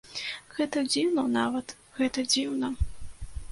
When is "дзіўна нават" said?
0.91-1.75